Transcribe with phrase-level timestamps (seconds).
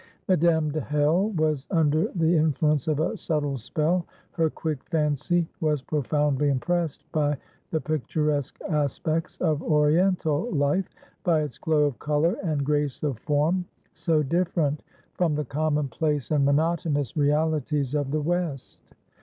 [0.27, 5.83] Madame de Hell was under the influence of a subtle spell; her quick fancy was
[5.83, 7.37] profoundly impressed by
[7.69, 10.89] the picturesque aspects of Oriental life,
[11.23, 14.81] by its glow of colour and grace of form, so different
[15.13, 18.79] from the commonplace and monotonous realities of the West.